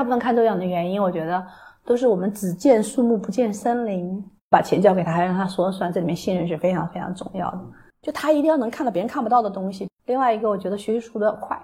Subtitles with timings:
[0.00, 1.46] 大部分看走眼的原因，我觉得
[1.84, 4.24] 都是我们只见树木不见森林。
[4.48, 7.60] 把钱交给他，还让他说了算，这里面信任是非常非常重要的。
[8.00, 9.86] 就他一定要能看到别人看不到的东西。
[10.06, 11.62] 另外一个，我觉得学习速度要快。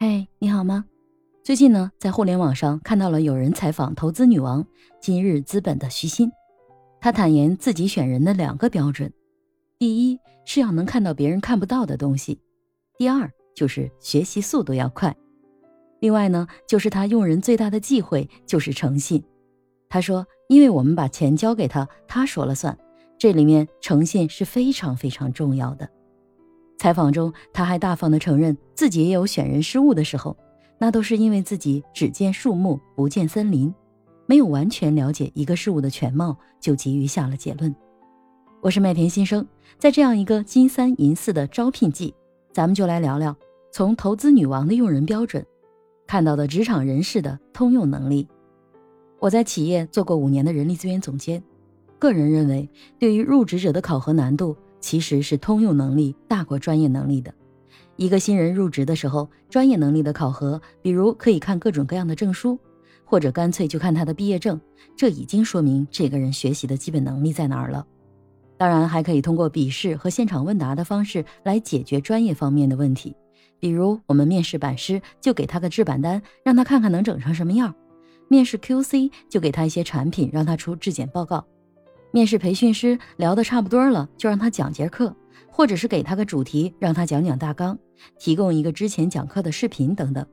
[0.00, 0.86] 嘿，你好吗？
[1.44, 4.66] 最近呢，在互联网上看到了有人采访投资女王
[5.00, 6.32] 今日资本的徐新，
[7.00, 9.12] 他坦言自己选人的两个标准：
[9.78, 12.36] 第一是要能看到别人看不到的东西；
[12.98, 15.14] 第二就是学习速度要快。
[16.00, 19.22] 另外呢，就是他用人最大的忌讳就是诚信。
[19.88, 20.26] 他说。
[20.50, 22.76] 因为我们把钱交给他，他说了算，
[23.16, 25.88] 这里面诚信是非常非常重要的。
[26.76, 30.36] 采访中，他还大方地承认自己也有选人失误的时候，
[30.76, 33.72] 那都是因为自己只见树木不见森林，
[34.26, 37.72] 没有完全了解一个事物的全貌，就急于下了结论。
[38.60, 39.46] 我是麦田新生，
[39.78, 42.12] 在这样一个金三银四的招聘季，
[42.52, 43.36] 咱们就来聊聊
[43.70, 45.46] 从投资女王的用人标准
[46.10, 48.26] 看到的职场人士的通用能力。
[49.20, 51.40] 我在企业做过五年的人力资源总监，
[52.00, 57.32] 个人认为，对于入职者的考核难度其实是通用能力大过专业能力的。
[57.94, 62.58] 一个新人入职的时候，专业能力的考核，比如可以看各种各样的证书，
[63.04, 64.60] 或者干脆就看他的毕业证，
[64.96, 67.86] 这已经说明这个人学习的基本能力在哪儿了。
[68.58, 73.14] 当然，还可以通过笔试和现场问答的方式来解决专业方面的问题，
[73.60, 77.74] 比如我们面试版师就给他个制版单，让他看看能整成什么样。
[78.26, 81.44] 面试 QC 就给他一些产品，让他出质检报告；
[82.10, 85.14] 面试培训师聊得差不多了，就让他讲节课，
[85.48, 87.78] 或者是给他个主题，让他讲讲大纲，
[88.18, 90.24] 提供一个之前讲课的视频等等。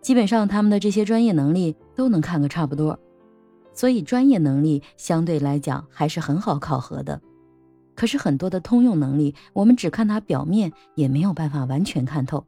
[0.00, 2.98] 基本上他们的这些专业能力都能看个差不多，
[3.74, 7.20] 所以专业能力相对来讲还是很好考核的。
[7.94, 12.44] 可是很多的通用能力，我们只看他表面，也没有办法完全看透，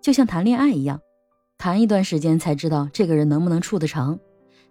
[0.00, 1.00] 就像谈恋爱一样，
[1.58, 4.18] 谈一段时间才知道这个人能不能处得长。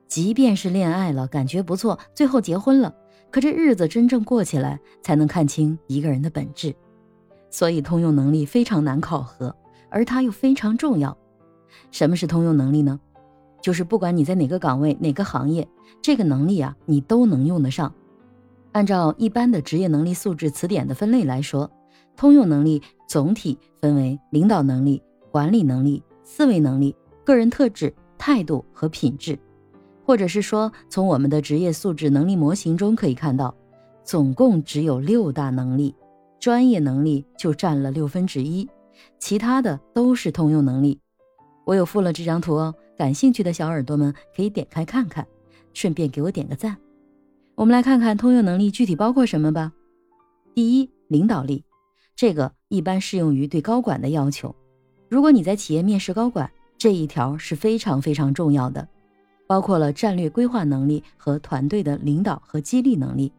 [0.08, 2.94] 即便是恋爱了，感觉不错，最后结婚了，
[3.32, 6.76] 可这日子真正过起来，才能看清一个人的本质。
[7.50, 9.56] 所以通用能力非常难考核，
[9.90, 11.18] 而它又非常重要。
[11.90, 13.00] 什么是通用能力呢？
[13.62, 15.68] 就是不管你在哪个岗位、哪个行业，
[16.02, 17.94] 这个能力啊，你都能用得上。
[18.74, 21.72] 按照一般的职业能力素质词典的分类来说，
[22.16, 22.82] 通用能力
[23.14, 29.38] 总体分为领导能力、管理能力、思维能力、个人特质、态度和品质。
[30.04, 33.54] 或者是说，从我们的职业素质能力模型中可以看到，
[34.04, 35.94] 总共只有六大能力，
[36.40, 38.68] 专业能力就占了六分之一，
[39.20, 41.00] 其他的都是通用能力。
[41.66, 45.24] 我有附了这张图哦，感兴趣的小耳朵们可以点开看看，
[45.76, 46.76] 顺便给我点个赞。
[47.54, 49.72] 我们来看看通用能力具体包括什么吧。
[50.56, 51.64] 第一，领导力，
[52.16, 54.56] 这个一般适用于对高管的要求。
[55.10, 58.88] 如果你在企业面试高管，这一条是非常非常重要的。
[59.46, 63.32] 包括了战略规划能力和团队的领导和激励能力。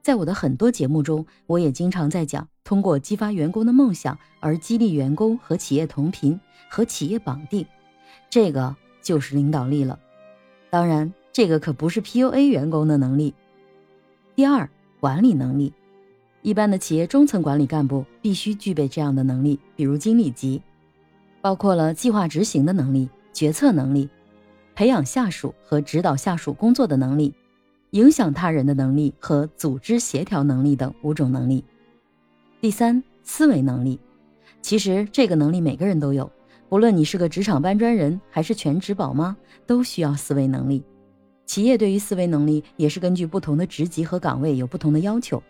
[0.00, 7.64] 在我的很多节目中，我也经常在讲，通过激发员工的梦想而激励员工和企业同频和企业绑定，
[8.28, 9.96] 这个就是领导力了。
[10.70, 13.32] 当然，这个可不是 PUA 员工的能力。
[14.34, 14.68] 第二，
[14.98, 15.72] 管理能力，
[16.42, 20.60] 一般的企业中层管理干部必须具备这样的能力，比如经理级，
[21.40, 24.08] 包括了计划执行的能力、决策能力。
[24.74, 27.32] 培养下属和指导下属工作的能力，
[27.90, 31.62] 影响他人的能力和组织协调能力等五种能力。
[32.60, 34.00] 第三，思维能力，
[34.62, 36.28] 其实这个能力每个人都有，
[36.68, 39.36] 不论你是个职场搬砖人还是全职宝妈，
[39.66, 40.82] 都需要思维能力。
[41.44, 45.40] 企业对于思维能力也是根据不同的职级和岗位有不同的要求，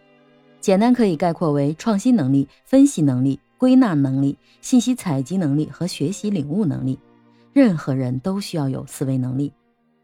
[0.62, 6.96] 简单可以概括为创新能力、分析能力、归纳能力、信息采集能力和学习领悟能力。
[7.52, 9.52] 任何人都需要有思维能力，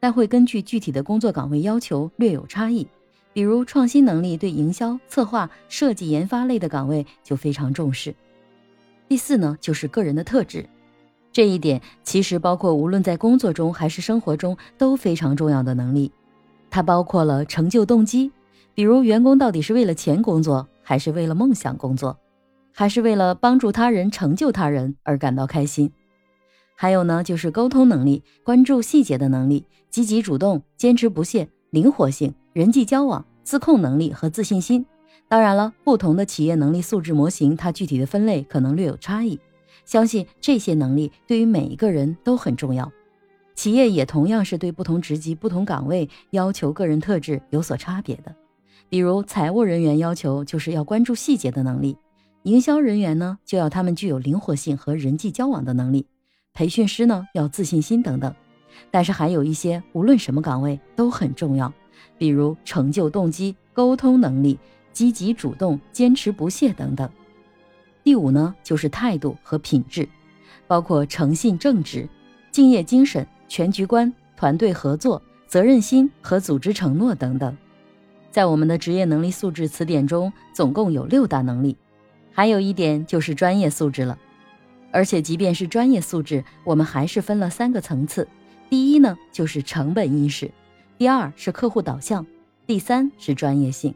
[0.01, 2.87] 但会根据具体的工作岗位要求略有差异。
[3.33, 8.13] 比如创新能力对营销、策划、设计、研发类的岗位就非常重视。
[9.07, 10.69] 第四呢，就是个人的特质，
[11.31, 16.11] 这一点其实包括无论在工作中还是生活中都非常重要的能力。
[16.69, 18.31] 它包括了成就动机，
[18.79, 22.17] 比如员工到底是为了钱工作，还是为了梦想工作，
[22.73, 25.91] 还是为了帮助他人、成就他人而感到开心。
[26.77, 34.87] 还有呢，就是沟通能力、关注细节的能力、积极主动、坚持不懈、灵活性、人际交往、自控能力和自信心。
[35.27, 39.41] 当然了，不同的企业能力素质模型，它具体的分类可能略有差异。
[39.85, 42.93] 相信这些能力对于每一个人都很重要。
[43.57, 48.33] 企业也同样是对不同职级、不同岗位要求个人特质有所差别的。
[48.91, 51.97] 比如财务人员要求就是要关注细节的能力，
[52.45, 56.07] 营销人员呢就要他们具有灵活性和人际交往的能力。
[56.55, 58.35] 培训师呢要自信心等等，
[58.91, 61.73] 但是还有一些无论什么岗位都很重要，
[62.17, 64.59] 比如成就动机、沟通能力、
[64.93, 67.09] 积极主动、坚持不懈等等。
[68.03, 70.09] 第五呢，就是态度和品质，
[70.67, 72.09] 包括诚信正直、
[72.51, 77.55] 敬业精神、全局观、团队合作、责任心和组织承诺等等。
[78.31, 81.77] 在我们的职业能力素质词典中，总共有六大能力，
[82.33, 84.19] 还有一点就是专业素质了。
[84.91, 88.27] 而且，即便是专业素质，我们还是分了三个层次。
[88.71, 90.49] 第一呢，就是成本意识；
[90.97, 92.25] 第二是客户导向；
[92.67, 93.95] 第三是专业性。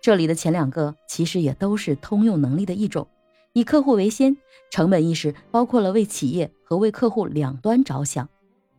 [0.00, 3.06] 这里的前两个其实也都是通用能力的一种。
[3.52, 4.36] 以客户为先，
[4.70, 8.28] 成本意识包括了为企业和为客户两端着想，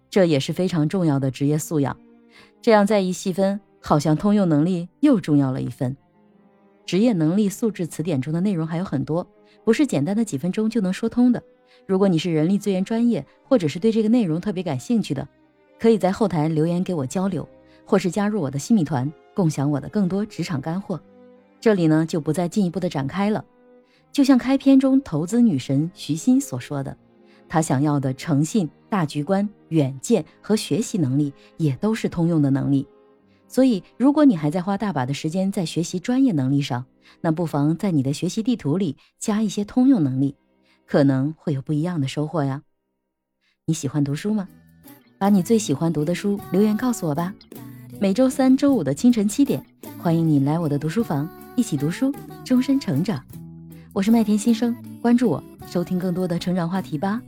[0.10, 1.98] 这也是非常重要的职业素养。
[2.62, 5.96] 这样再一细分，好像通用能力又重要了一分。
[6.86, 9.28] 职业能力素质词典中的内容还有很多，
[9.66, 11.44] 不是简单的几分钟就能说通的。
[11.86, 15.28] 如果你是人力资源专业，或者是对这个内容特别感兴趣的，
[15.80, 17.48] 可以在后台留言给我交流，
[17.86, 21.00] 或是加入我的新米团，共享我的更多职场干货。
[21.60, 23.44] 这里呢就不再进一步的展开了。
[24.12, 26.96] 就像开篇中投资女神徐欣所说的，
[27.50, 32.88] 她想要的诚信、大局观、远见和学习能力，也都是通用的能力。
[33.48, 36.86] 所以，如果你还在花大把的时间在学习专业能力上，
[37.22, 40.36] 那不妨在你的学习地图里加一些通用能力，
[40.86, 42.62] 可能会有不一样的收获呀。
[43.66, 44.48] 你喜欢读书吗？
[45.18, 47.34] 把你最喜欢读的书留言告诉我吧。
[48.00, 49.66] 每周三、周五的清晨七点，
[49.98, 52.14] 欢迎你来我的读书房，一起读书，
[52.46, 53.24] 终身成长。
[53.94, 57.20] 我是麦田新生，关注我，收听更多的成长话题吧。